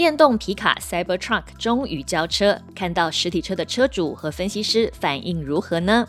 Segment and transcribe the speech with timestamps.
[0.00, 6.08] 电动皮卡 Cybertruck 终于交车，看到实体车的车主和分析师反应如何呢？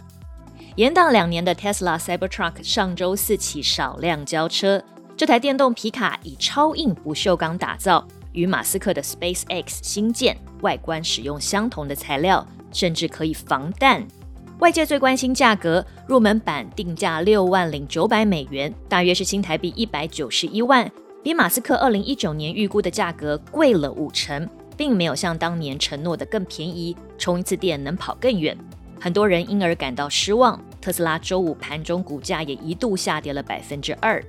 [0.78, 4.82] 延宕两年的 Tesla Cybertruck 上周四起少量交车。
[5.18, 14.08] 这台电动皮卡以超硬不锈钢打造，与马斯克的 SpaceX 新建外观使用相同的材料，甚至可以防弹。
[14.60, 20.90] 外界最关心价格，入门版定价六万零九百美元，大约是新台币一百九十一万。
[21.24, 28.58] 比马斯克二零一九年预估的价格贵了五成，并没有像当年承诺的更便宜，充一次电能跑更远。
[29.00, 30.60] 很多人因而感到失望。
[30.82, 34.24] 特斯拉周五盘中股价也一度下跌了百分之二。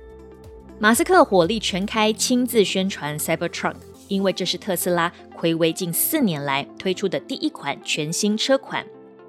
[0.77, 3.73] 马斯克火力全开，亲自宣传 Cybertruck，
[4.07, 8.85] 因为这是特斯拉暌违近四年来推出的第一款全新车款。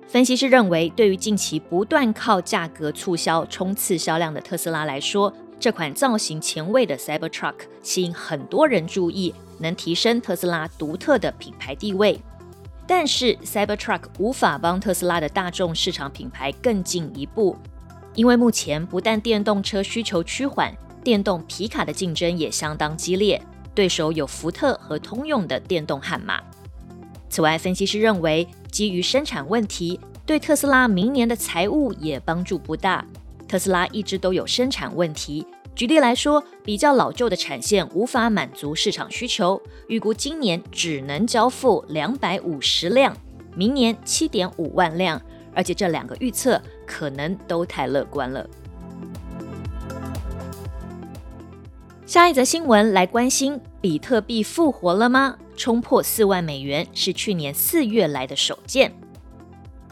[0.07, 12.21] 分析师认为，对于近期不断靠价格促销冲刺销量的特斯拉来说，这款造型前卫的 Cybertruck 吸引很多人注意，能提升特斯拉独特的品牌地位。
[12.87, 17.57] 但是 Cybertruck 无法帮特斯拉的大众市场品牌更进一步，
[18.15, 23.41] 因为目前不但电动车需求趋缓，电动皮卡的竞争也相当激烈，
[23.75, 26.43] 对手有福特和通用的电动悍马。
[27.31, 33.05] 此外，分析师认为，基于生产问题，对特斯拉明年的财务也帮助不大。
[33.48, 35.47] 特斯拉一直都有生产问题。
[35.75, 43.17] 举例来说，比较老旧的产线无法满足市场需求，预估今年只能交付两百五十辆，
[43.56, 45.20] 明年七点五万辆，
[45.53, 48.48] 而且这两个预测可能都太乐观了。
[52.07, 55.36] 下一则新闻来关心，比特币复活了吗？
[55.57, 58.92] 冲破四万美元是去年四月来的首见。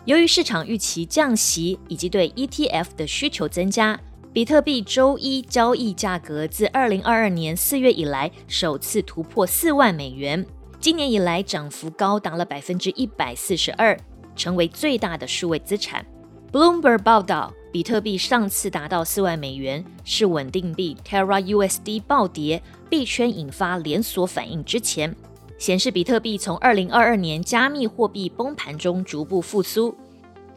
[0.05, 3.99] 由于市场预期降息以及对 ETF 的需求增加，
[4.33, 10.45] 比特币周一交易价格自二零二二年四月以来首次突破四万美元，
[10.81, 13.97] 今年以来涨幅高达了百分之一百四十二，
[14.35, 16.05] 成为最大的数位资产。
[16.51, 25.15] Bloomberg 报道，比特币上次达到四万美元是稳定币 Terra USD 暴跌，币圈引发连锁反应之前。
[25.63, 29.97] 显示比特币从二零二二年加密货币崩盘中逐步复苏。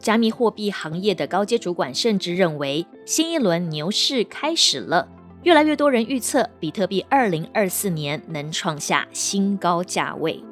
[0.00, 5.06] 加密货币行业的高阶主管甚至认为，新一轮牛市开始了。
[5.44, 10.42] 越来越多人预测，比特币二零二四年能创下新高价位。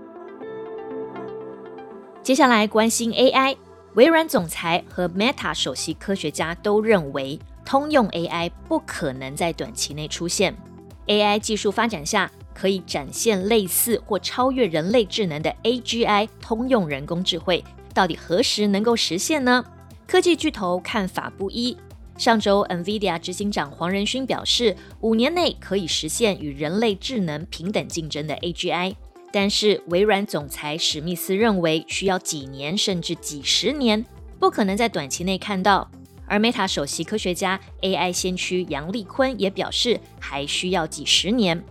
[2.23, 3.57] 接下来关心 AI，
[3.95, 10.55] 微软总裁和 Meta 首席科学家都认为，通用 AI 不可能在短期内出现。
[11.09, 12.31] AI 技术发展下。
[12.55, 19.65] 可以展现类似或超越人类智能的 AGI 通用人工智慧，到底何时能够实现呢？
[20.07, 21.77] 科技巨头看法不一。
[22.17, 28.95] 上周，NVIDIA 执行长黄仁勋表示，五年内可以实现与人类智能平等竞争的 AGI，
[29.33, 34.05] 但是微软总裁史密斯认为需要几年甚至几十年，
[34.39, 35.91] 不可能在短期内看到。
[36.27, 41.65] 而 Meta 首席科学家 AI 先驱杨立坤也表示，还需要几十年。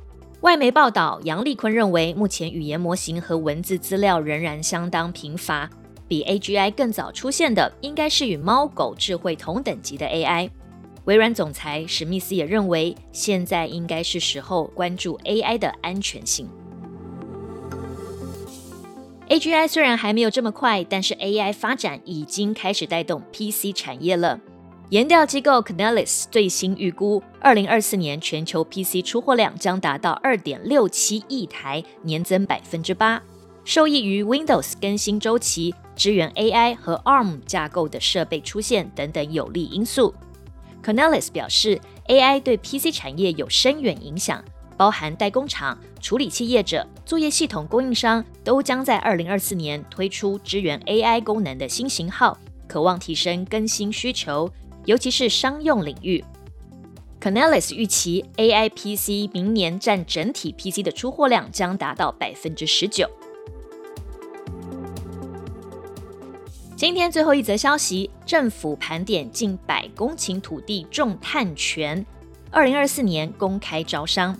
[0.43, 5.69] 外媒报道，杨立坤认为，目前语言模型和文字资料仍然相当贫乏，
[6.05, 10.49] 比 AGI 更早出现的应该是与猫狗智慧同等级的 AI。
[11.05, 16.49] 微软总裁史密斯也认为，现在应该是时候关注 AI 的安全性。
[19.29, 24.41] AGI 虽然还没有这么快，但是 AI 发展已经开始带动 PC 产业了。
[24.93, 33.19] 研调机构 Canalys 最新预估，二零二四年全球 PC 出货量将达到二点六七亿台，年增百分之八。
[33.65, 40.13] 受益于 Windows 更新周期、支援 AI 和 ARM 架构的设备出现等等有利因素。
[40.83, 44.45] Canalys 表示，AI 对 PC 产业有深远影响，
[44.77, 52.37] 包含代工厂、处理器业者、作业系统供应商都将在二零二四年推出支援 AI 功能的新型号，
[52.67, 54.47] 渴望提升更新需求。
[54.85, 56.23] 尤其是商用领域
[57.21, 63.09] ，Canalys 预期 AI PC 明年占整体 PC 的出货量将达到百分之十九。
[66.75, 72.05] 今天最后一则消息，政府盘点近百公顷土地种碳权，
[72.51, 74.37] 二零二四年公开招商。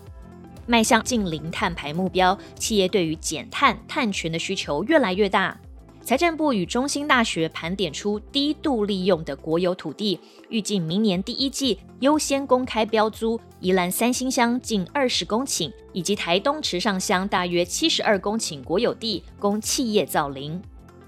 [0.66, 5.58] 迈向近零碳排目标，企业对于减碳碳权的需求越来越大。
[6.06, 10.20] 财政部与中兴大学盘点出低度利用的国有土地，
[10.50, 20.62] 预计明年第一季优先公开标租宜兰三星乡近二十公顷，以及台东池上乡大约七十二公顷国有地，供企业造林。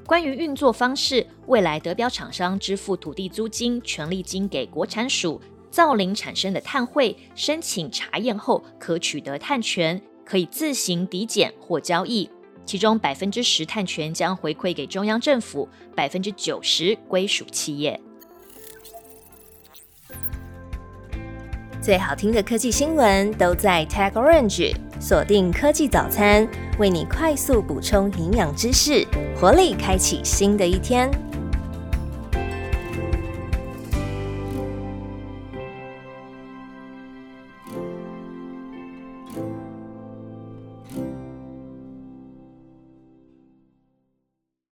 [0.05, 12.29] 关于运作方式，未来得标厂商支付土地租金、权利金给国产署，造林产生的碳汇申请查验后可取得碳权，可以自行抵减或交易。
[12.65, 17.99] 其中百分之十碳权将回馈给中央政府，百分之九十归属企业。
[21.81, 26.47] 最好听的科技新闻都在 Tag Orange，锁定科技早餐，
[26.79, 29.05] 为你快速补充营养知识，
[29.39, 31.07] 活力开启新的一天。